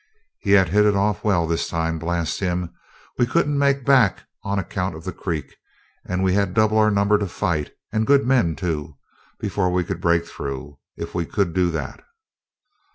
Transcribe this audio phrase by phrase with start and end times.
[0.39, 2.73] He had hit it off well this time, blast him!
[3.19, 5.55] We couldn't make back on account of the creek,
[6.03, 8.97] and we had double our number to fight, and good men too,
[9.39, 12.03] before we could break through, if we could do that.